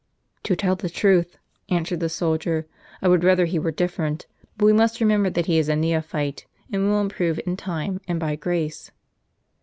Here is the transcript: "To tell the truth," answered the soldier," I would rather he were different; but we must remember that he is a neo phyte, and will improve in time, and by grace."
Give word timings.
"To 0.45 0.55
tell 0.55 0.75
the 0.75 0.89
truth," 0.89 1.37
answered 1.69 1.99
the 1.99 2.09
soldier," 2.09 2.65
I 3.03 3.07
would 3.07 3.23
rather 3.23 3.45
he 3.45 3.59
were 3.59 3.69
different; 3.69 4.25
but 4.57 4.65
we 4.65 4.73
must 4.73 4.99
remember 4.99 5.29
that 5.29 5.45
he 5.45 5.59
is 5.59 5.69
a 5.69 5.75
neo 5.75 6.01
phyte, 6.01 6.45
and 6.73 6.89
will 6.89 7.01
improve 7.01 7.39
in 7.45 7.55
time, 7.55 8.01
and 8.07 8.19
by 8.19 8.35
grace." 8.35 8.89